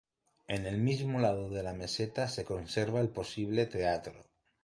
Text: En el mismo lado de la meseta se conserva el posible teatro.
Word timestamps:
En 0.47 0.65
el 0.65 0.79
mismo 0.79 1.19
lado 1.19 1.51
de 1.51 1.61
la 1.61 1.73
meseta 1.75 2.27
se 2.27 2.43
conserva 2.43 3.01
el 3.01 3.09
posible 3.09 3.67
teatro. 3.67 4.15